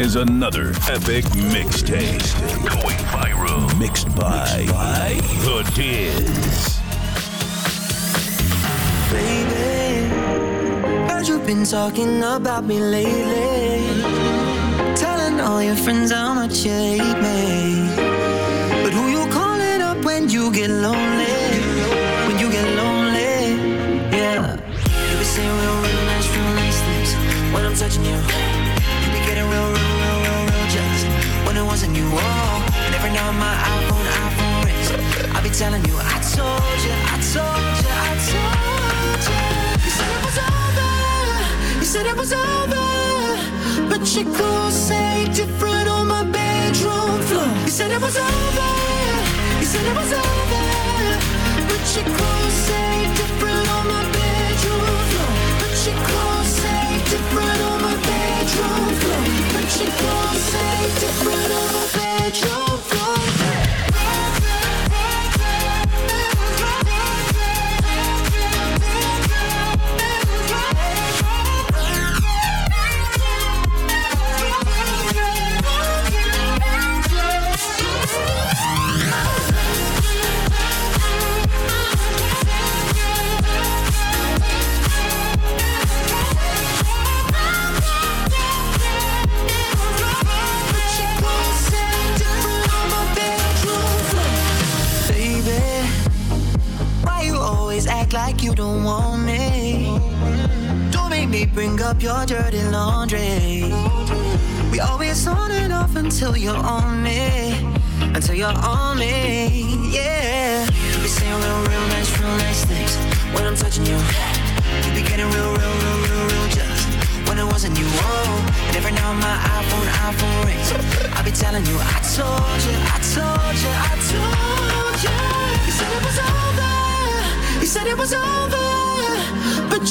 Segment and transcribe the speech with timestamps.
[0.00, 2.24] is another epic mixtape.
[2.80, 3.78] Going viral.
[3.78, 6.80] Mixed by, by The Diz.
[9.12, 10.08] Baby,
[11.06, 14.02] heard you've been talking about me lately.
[14.96, 17.86] Telling all your friends how much you hate me.
[18.82, 21.30] But who you calling up when you get lonely?
[27.80, 28.04] Touching.
[28.04, 28.39] You
[33.30, 34.90] Now my iPhone, iPhone rings.
[35.36, 39.46] I be telling you, I told you, I told you, I told you.
[39.86, 40.90] You said it was over.
[41.78, 42.86] You said it was over.
[43.88, 47.46] But your clothes say different on my bedroom floor.
[47.66, 48.70] You said it was over.
[49.60, 50.66] You said it was over.
[51.70, 55.30] But your clothes say different on my bedroom floor.
[55.62, 56.82] But your clothes say
[57.14, 59.22] different on my bedroom floor.
[59.54, 62.59] But your clothes say different on my bedroom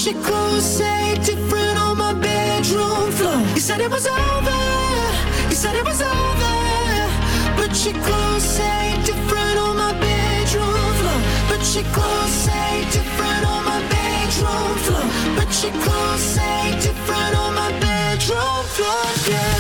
[0.05, 3.39] your clothes say different on my bedroom floor.
[3.55, 4.61] You said it was over.
[5.49, 6.55] You said it was over.
[7.57, 11.19] But your clothes say different on my bedroom floor.
[11.49, 15.05] But your clothes say different on my bedroom floor.
[15.35, 19.03] But your clothes say different on my bedroom floor.
[19.27, 19.58] Yeah,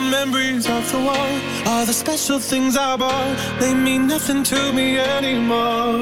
[0.00, 1.32] the memories off the wall.
[1.66, 5.98] All the special things I bought, they mean nothing to me anymore.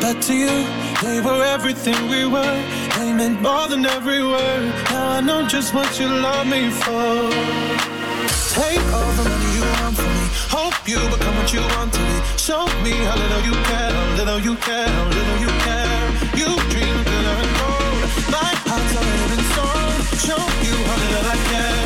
[0.00, 0.56] But to you,
[1.02, 2.58] they were everything we were.
[2.96, 4.64] They meant more than every word.
[4.90, 7.08] Now I know just what you love me for.
[8.58, 10.26] Take all the money you want from me.
[10.56, 12.16] Hope you become what you want to be.
[12.46, 15.98] Show me how little you care, how little you care, how little you care.
[16.40, 17.98] You dream glitter and gold.
[18.36, 19.98] My heart's already been sold.
[20.26, 21.85] Show you how little I care.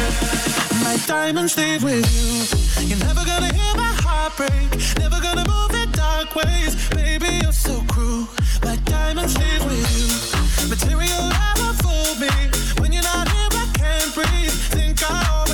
[0.90, 2.88] My diamonds leave with you.
[2.88, 4.70] You're never gonna hear my heart break.
[4.98, 6.74] Never gonna move in dark ways.
[6.90, 8.26] Baby, you're so cruel.
[8.64, 10.68] My diamonds leave with you.
[10.68, 12.34] Material never fooled me.
[12.80, 14.50] When you're not here, I can't breathe.
[14.74, 15.49] Think I always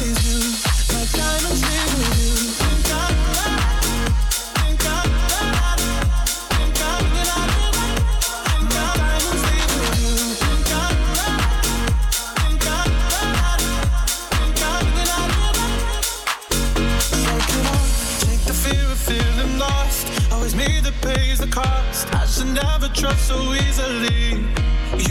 [22.62, 24.40] never trust so easily.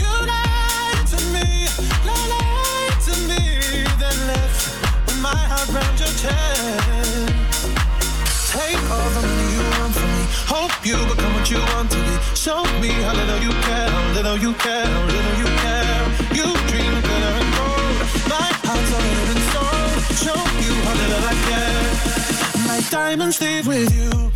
[0.00, 1.48] You lied to me,
[2.10, 3.44] lied to me,
[4.02, 4.58] then left
[5.06, 7.30] with my heart round your chest.
[8.50, 10.24] Take all the money you want from me.
[10.54, 12.14] Hope you become what you want to be.
[12.34, 16.02] Show me how little you care, how little you care, how little you care.
[16.38, 17.96] You dream of glitter and gold.
[18.34, 19.98] My heart's already been sold.
[20.24, 21.84] Show you how little I care.
[22.70, 24.35] My diamonds leave with you.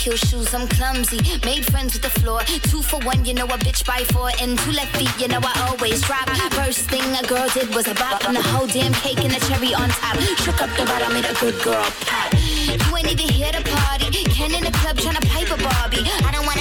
[0.00, 1.20] Heel shoes, I'm clumsy.
[1.44, 2.40] Made friends with the floor.
[2.70, 4.30] Two for one, you know a bitch by four.
[4.40, 6.28] And two left feet, you know I always drop.
[6.52, 8.24] First thing a girl did was a bop.
[8.24, 10.16] And the whole damn cake and the cherry on top.
[10.44, 12.32] Shook up the bottom, made a good girl pop.
[12.34, 14.24] You ain't even here to party.
[14.30, 16.04] Ken in the club trying to pipe a Barbie.
[16.24, 16.59] I don't wanna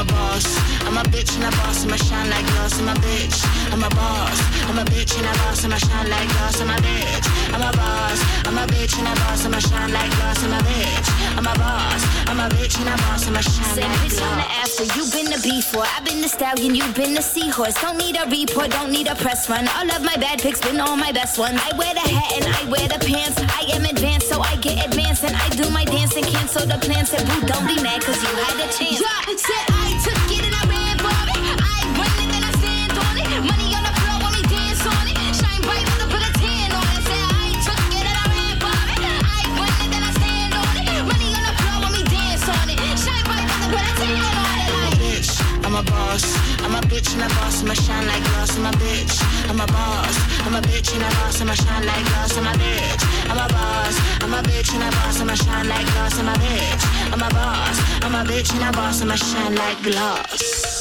[0.00, 0.46] a boss.
[0.86, 2.80] I'm a bitch and a boss, I'ma shine like glass.
[2.80, 3.38] I'm a bitch,
[3.72, 4.38] I'm a boss.
[4.68, 6.60] I'm a bitch and a boss, I'ma shine like glass.
[6.60, 8.18] I'm a bitch, I'm a boss.
[8.46, 10.42] I'm a bitch and a boss, I'ma shine like glass.
[10.42, 12.02] I'm a bitch, I'm a boss.
[12.30, 14.80] I'm a bitch and a boss, I'ma shine Say, like bitch on the glass.
[14.80, 15.84] after, you been the before.
[15.84, 17.74] I've been the stallion, you been the seahorse.
[17.82, 19.68] Don't need a report, don't need a press run.
[19.76, 21.60] All of my bad pics been all my best ones.
[21.60, 23.36] I wear the hat and I wear the pants.
[23.36, 25.24] I am advanced, so I get advanced.
[25.24, 27.10] And I do my dance and cancel the plans.
[27.10, 29.00] Said, boo, don't be mad, cause you had a chance.
[29.00, 31.40] Yeah, said I took it and I ran for it.
[31.60, 33.28] I win it, then I stand on it.
[33.44, 35.16] Money on the floor when we dance on it.
[35.36, 37.02] Shine bright with a put a tan on it.
[37.04, 39.00] Said I took it and I ran for it.
[39.04, 41.02] I win it, then I stand on it.
[41.10, 42.78] Money on the floor when we dance on it.
[42.96, 44.70] Shine bright with a put a tan on it.
[44.72, 45.30] Like, bitch,
[45.64, 46.24] I'm a boss.
[46.60, 48.56] I'm a bitch and a boss, I'ma shine like glass.
[48.56, 49.16] I'm a bitch,
[49.48, 50.16] I'm a boss.
[50.44, 52.36] I'm a bitch and a boss, and I'ma shine like glass.
[52.36, 55.86] I'm a bitch, I'm a boss, I'm a bitch and a boss, I'ma shine like
[55.92, 59.54] glass, I'm a bitch, I'm a boss, I'm a bitch and a boss, I'ma shine
[59.54, 60.80] like glass.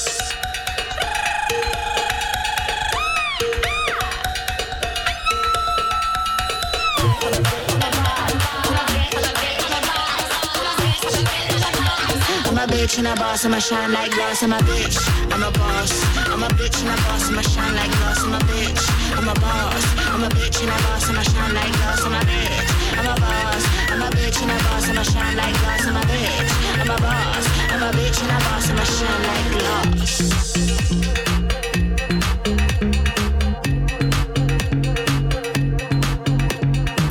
[12.69, 14.97] bitch and a boss, I'ma shine like glass, I'm a bitch,
[15.31, 15.91] I'm a boss,
[16.27, 18.98] I'm a bitch and a boss, I'ma shine like glass, I'm a bitch.
[19.19, 19.83] I'm a boss.
[20.07, 22.05] I'm a bitch and a boss, and I'ma shine like glass.
[22.05, 23.65] I'm a bitch, I'm a boss.
[23.91, 25.85] I'm a bitch and a boss, and I'ma shine like glass.
[25.85, 27.45] I'm a bitch, I'm a boss.
[27.69, 30.19] I'm a bitch and a boss, and I'ma shine like glass.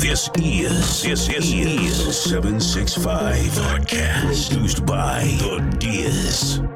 [0.00, 4.48] This is, this is, is 765 Podcast.
[4.50, 6.67] Produced by The Diz.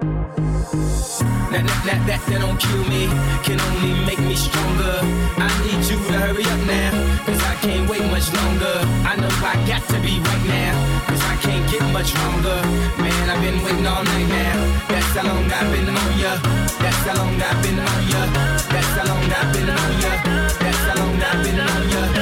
[1.52, 3.12] That, that, that, that, don't kill me,
[3.44, 5.04] can only make me stronger.
[5.36, 6.96] I need you to hurry up now,
[7.28, 8.72] cause I can't wait much longer.
[9.04, 10.72] I know I got to be right now,
[11.04, 12.56] cause I can't get much longer.
[12.96, 14.56] Man, I've been waiting all night now.
[14.88, 16.32] That's how long I've been on ya.
[16.80, 18.22] That's how long I've been on ya.
[18.72, 20.12] That's how long I've been on ya.
[20.56, 22.21] That's how long I've been on ya.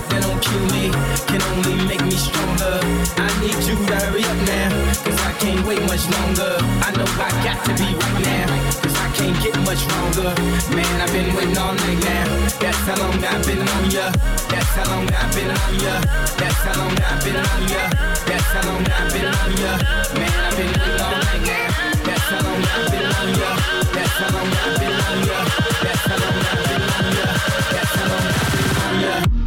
[0.01, 0.89] That, that don't kill me.
[1.27, 2.79] Can only make me stronger.
[3.17, 4.69] I need you to hurry up now.
[5.03, 6.57] Cause I can't wait much longer.
[6.81, 8.49] I know I got to be right now.
[8.81, 10.33] Cause I can't get much longer.
[10.73, 12.27] Man, I've been waiting all night now.
[12.61, 14.11] That's how long I've been on ya.
[14.49, 15.93] That's how long I've been on ya.
[16.37, 17.83] That's how long I've been on ya.
[18.25, 19.71] That's how long I've been on ya.
[20.17, 21.67] Man, I've been waiting all night now.
[22.05, 23.51] That's how long I've been on ya.
[23.93, 25.39] That's how long I've been on ya.
[25.85, 27.27] That's how long I've been on ya.
[27.71, 29.40] That's how long I've been on ya.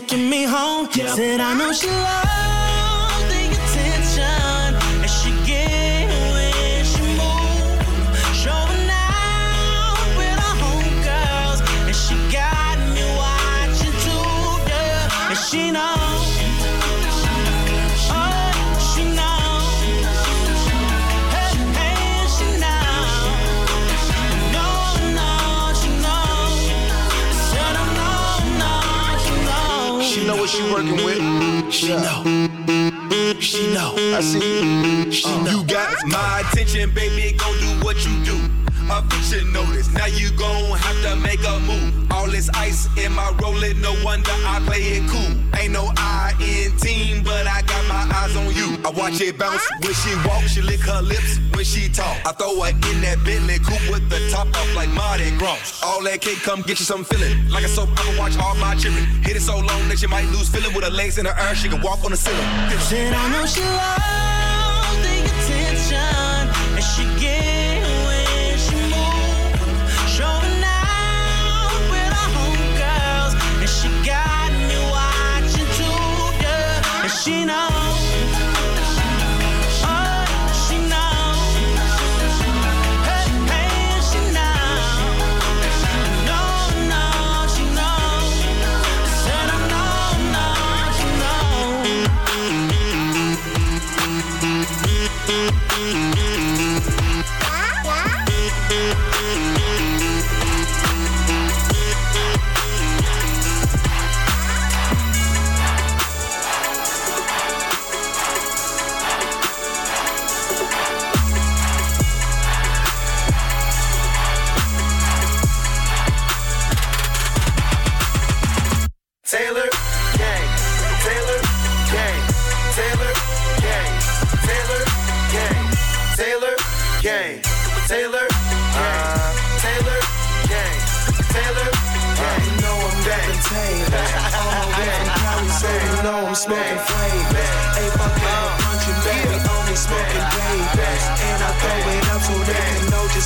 [0.00, 0.90] Taking me home.
[0.90, 2.23] Said I know she loves
[36.50, 37.36] attention, baby.
[37.36, 38.54] Go do what you do.
[39.08, 39.92] Picture notice.
[39.92, 42.12] Now you gon' have to make a move.
[42.12, 45.34] All this ice in my rolling, no wonder I play it cool.
[45.58, 48.78] Ain't no I in team, but I got my eyes on you.
[48.84, 52.16] I watch it bounce when she walk, she lick her lips when she talk.
[52.24, 55.82] I throw her in that Bentley coupe with the top off like Mardi Gras.
[55.82, 57.48] All that cake come get you some feeling.
[57.48, 59.04] Like a soap opera, watch all my children.
[59.24, 61.54] Hit it so long that you might lose feeling with her legs in the air.
[61.54, 62.46] She can walk on the ceiling.
[62.78, 64.33] Said I know she loves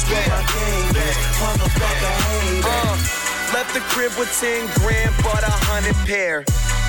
[0.05, 1.17] can know just what my game is.
[1.41, 2.65] Motherfucker haters.
[2.65, 6.45] Uh, left the crib with 10 grand, bought a hundred pair.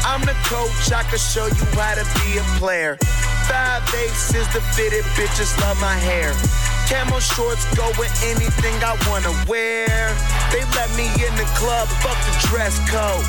[0.05, 2.97] I'm the coach, I can show you how to be a player.
[3.47, 6.33] Five aces, the fitted bitches love my hair.
[6.89, 10.13] Camo shorts go with anything I wanna wear.
[10.51, 13.25] They let me in the club, fuck the dress code.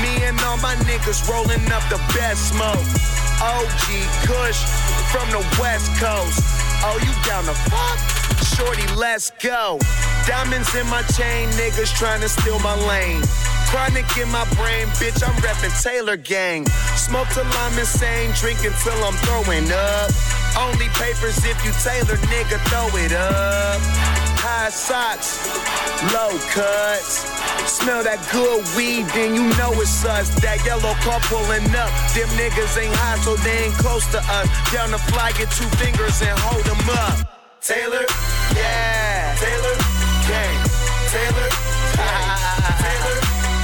[0.00, 2.84] Me and all my niggas rolling up the best smoke.
[3.42, 3.86] OG
[4.24, 4.60] Kush
[5.10, 6.40] from the West Coast.
[6.84, 8.21] Oh, you down the fuck?
[8.42, 9.78] Shorty, let's go.
[10.26, 13.22] Diamonds in my chain, niggas trying to steal my lane.
[13.68, 16.66] Chronic in my brain, bitch, I'm reppin' Taylor Gang.
[16.96, 20.10] Smoke till I'm insane, drinking till I'm throwing up.
[20.58, 23.80] Only papers if you Taylor, nigga, throw it up.
[24.44, 25.40] High socks,
[26.12, 27.24] low cuts.
[27.70, 30.28] Smell that good weed, then you know it's us.
[30.42, 31.90] That yellow car pulling up.
[32.12, 34.46] Them niggas ain't high, so they ain't close to us.
[34.72, 37.31] Down the fly, get two fingers and hold them up.
[37.62, 38.02] Taylor
[38.58, 39.38] Yeah.
[39.38, 39.76] Taylor
[40.26, 40.58] Gang.
[41.14, 41.48] Taylor
[41.94, 42.42] gang.
[42.82, 43.18] Taylor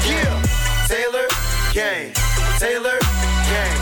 [0.07, 0.39] Yeah.
[0.87, 1.27] Taylor
[1.75, 2.15] Gang.
[2.63, 2.99] Taylor
[3.51, 3.79] Gang.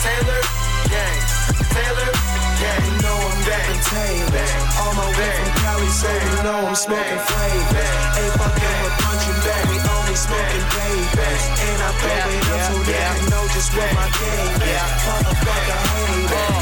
[0.00, 0.40] Taylor
[0.88, 1.20] Gang.
[1.68, 2.10] Taylor
[2.56, 2.80] Gang.
[2.80, 4.48] You know I'm rapping Taylor.
[4.80, 7.92] All my way from Cali, so you know I'm smoking flavors.
[8.24, 11.44] Ain't fucking with country, baby, only smoking babies.
[11.60, 14.88] And I throw it up so they can know just what my game is.
[15.04, 16.57] Motherfucker hater.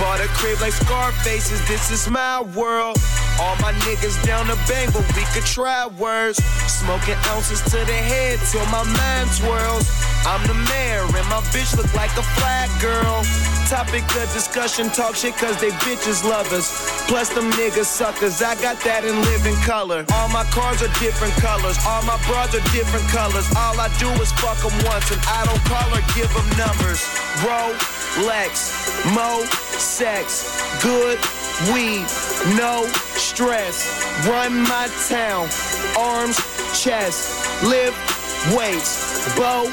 [0.00, 2.96] Bought a crib like Scarface's, this is my world.
[3.38, 6.42] All my niggas down the bang, but we could try words.
[6.66, 9.84] Smoking ounces to the head till my mind twirls.
[10.26, 13.24] I'm the mayor and my bitch look like a flag girl.
[13.68, 16.68] Topic of discussion, talk shit cause they bitches love us.
[17.08, 20.04] Plus them niggas suckers, I got that in living color.
[20.12, 23.48] All my cars are different colors, all my bras are different colors.
[23.56, 27.00] All I do is fuck them once and I don't call or give them numbers.
[27.40, 28.76] Rolex,
[29.14, 29.40] Mo,
[29.80, 30.44] sex,
[30.82, 31.16] good
[31.72, 32.04] weed,
[32.60, 32.84] no
[33.16, 33.88] stress.
[34.28, 35.48] Run my town,
[35.96, 36.36] arms,
[36.76, 37.96] chest, lift
[38.56, 39.70] weights, bow,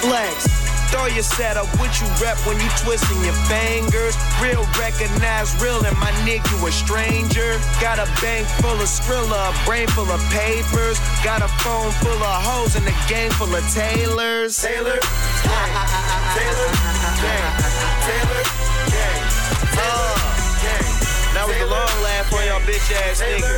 [0.00, 0.48] flex.
[0.90, 4.18] Throw your setup, what you rep when you twisting your fingers.
[4.42, 7.60] Real recognize real, and my nigga, you a stranger.
[7.78, 10.98] Got a bank full of Skrilla, a brain full of papers.
[11.22, 14.58] Got a phone full of hoes and a gang full of Taylors.
[14.58, 14.98] Taylor,
[15.46, 15.70] gang.
[16.34, 16.70] Taylor,
[17.22, 17.54] gang.
[18.02, 18.42] Taylor,
[18.90, 19.22] gang.
[19.70, 20.18] Uh, Taylor,
[20.58, 20.90] gang.
[21.38, 23.54] That was a long laugh for y'all bitch ass Taylor,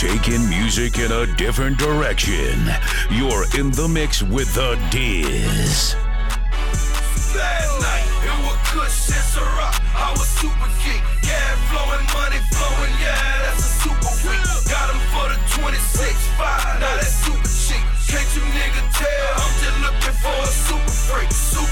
[0.00, 2.56] Taking music in a different direction.
[3.10, 5.94] You're in the mix with the Diz.
[7.36, 9.76] Last night, it was Kush and Ciroc.
[9.92, 11.04] I was super geek.
[11.20, 12.96] Yeah, flowing, money flowing.
[12.96, 14.40] Yeah, that's a super week.
[14.72, 15.36] Got him for the
[15.68, 16.80] 26.5.
[16.80, 17.84] Now that's super cheap.
[18.08, 19.36] Can't you nigga tell?
[19.36, 21.28] I'm just looking for a super freak.
[21.28, 21.69] Super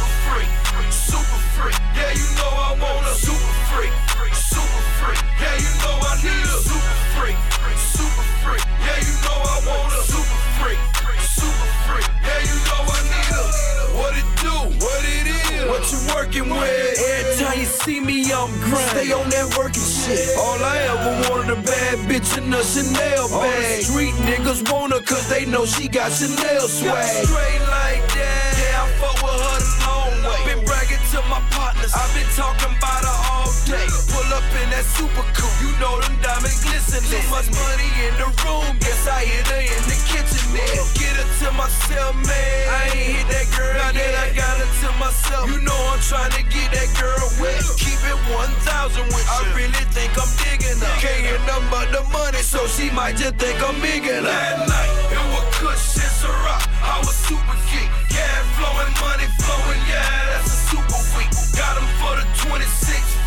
[17.68, 18.90] see me, I'm grind.
[18.90, 20.37] Stay on that working shit.
[20.38, 23.83] All I ever wanted a bad bitch in a Chanel bag.
[23.83, 27.26] Street niggas want her cause they know she got Chanel swag.
[27.26, 28.50] Straight like that.
[28.59, 30.54] Yeah, I fuck with her the long way.
[30.54, 31.92] Been bragging to my partners.
[31.94, 33.28] I've been talking about her
[33.68, 33.88] day.
[34.09, 35.57] Pull up in that super coupe.
[35.61, 37.04] You know them diamonds glistening.
[37.04, 38.72] Too much money in the room.
[38.81, 40.81] Guess I hit her in the kitchen then.
[40.96, 42.62] Get her to myself, man.
[42.72, 45.44] I ain't hit that girl now that I got her to myself.
[45.52, 47.61] You know I'm trying to get that girl wet.
[47.76, 49.37] Keep it 1,000 with you.
[49.37, 50.94] I really think I'm digging her.
[51.04, 54.33] Can't hear nothing but the money, so she might just think I'm bigging her.
[54.33, 56.64] That night, it was Kush and Ciroc.
[56.81, 57.90] I was super geek.
[58.16, 59.83] Yeah, flowing, money flowing.
[59.85, 61.31] Yeah, that's a super week.
[61.52, 61.88] Got him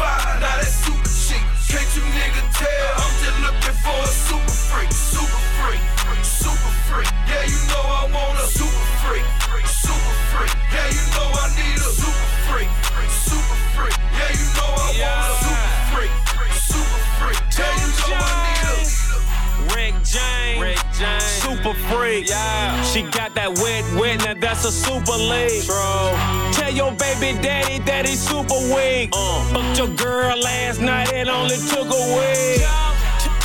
[0.02, 0.42] 26.5.
[0.42, 1.46] Now that's super cheap.
[1.70, 2.94] Can't you nigga tell?
[3.02, 4.92] I'm just looking for a super freak.
[4.92, 5.82] Super freak.
[6.24, 7.10] Super freak.
[7.30, 8.71] Yeah, you know I want a super
[21.62, 22.28] Super freak.
[22.28, 22.82] Yeah.
[22.82, 25.62] She got that wet, wet, now that's a super league.
[25.62, 26.10] True.
[26.58, 29.14] Tell your baby daddy that he's super weak.
[29.14, 29.46] Uh.
[29.54, 32.66] Fucked your girl last night, it only took a week.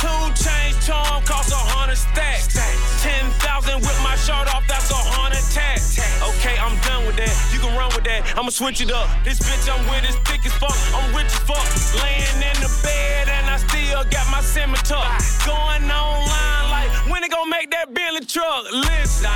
[0.01, 2.57] Two chains charm cost a hundred stacks.
[3.05, 6.01] Ten thousand with my shirt off, that's a hundred tax.
[6.41, 7.29] Okay, I'm done with that.
[7.53, 8.25] You can run with that.
[8.33, 9.05] I'ma switch it up.
[9.21, 10.73] This bitch I'm with is thick as fuck.
[10.89, 11.61] I'm rich as fuck.
[12.01, 15.05] Laying in the bed and I still got my scimitar.
[15.45, 16.66] Going online
[17.09, 18.63] when they gon' make that Bentley truck.
[18.71, 19.31] Listen.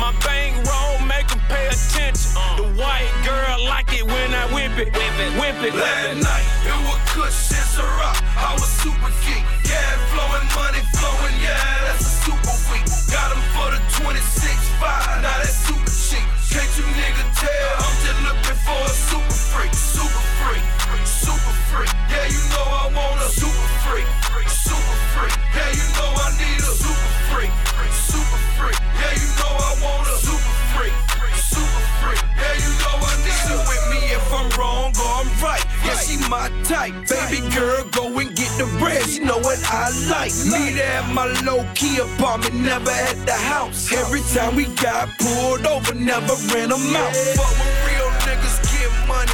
[0.00, 2.34] My bank roll make 'em pay attention.
[2.56, 5.74] The white girl like it when I whip it, whip it, whip it.
[5.74, 8.16] Last night, it was Kush and Ciroc.
[8.36, 9.44] I was super geek.
[9.70, 11.36] Yeah, flowing, money flowing.
[11.40, 12.86] Yeah, that's a super week.
[13.14, 15.22] Got him for the 26.5.
[15.22, 16.26] Now that's super cheap.
[16.50, 17.74] Can't you nigga tell?
[17.86, 19.72] I'm just looking for a super freak.
[19.74, 20.64] Super freak.
[21.06, 21.92] Super freak.
[22.10, 24.23] Yeah, you know I want a super freak.
[25.14, 25.30] Freak.
[25.54, 27.52] Yeah, you know I need a super freak.
[27.94, 28.78] Super freak.
[28.98, 30.94] Yeah, you know I want a super freak.
[31.38, 32.22] Super freak.
[32.34, 35.62] Yeah, you know I need a with me if I'm wrong or I'm right.
[35.86, 36.94] Yeah, she my type.
[37.06, 39.06] Baby girl, go and get the bread.
[39.06, 40.34] You know what I like.
[40.50, 43.92] Meet her at my low key apartment, never at the house.
[43.92, 47.14] Every time we got pulled over, never ran them out.
[47.38, 49.33] But when real niggas get money,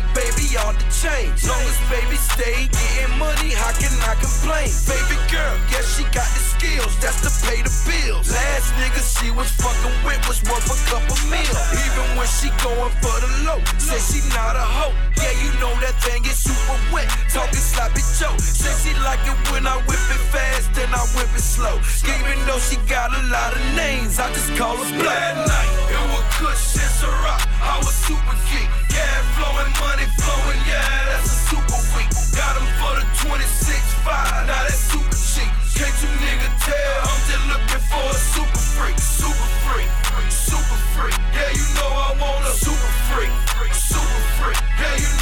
[0.56, 1.44] all the change.
[1.46, 4.70] Long as baby stay getting money, how can I complain?
[4.88, 8.30] Baby girl, yeah, she got the skills, that's to pay the bills.
[8.30, 11.54] Last nigga she was fucking with was worth a couple mil.
[11.76, 14.94] Even when she going for the low, say she not a hoe.
[15.20, 17.06] Yeah, you know that thing is super wet.
[17.30, 18.34] Talking sloppy Joe.
[18.40, 21.76] Say she like it when I whip it fast and I whip it slow.
[22.08, 24.88] Even though she got a lot of names, I just call her.
[25.04, 27.40] That night, it was Kush and Ciroc.
[27.60, 32.10] I was super geek yeah, flowing money, flowing, yeah, that's a super week.
[32.36, 35.52] Got him for the 26.5, now that's super cheap.
[35.76, 37.00] Can't you nigga tell?
[37.08, 39.90] I'm just looking for a super freak, super freak,
[40.28, 41.16] super freak.
[41.32, 43.32] Yeah, you know I want a super freak,
[43.72, 44.60] super freak.
[44.80, 45.19] Yeah, you know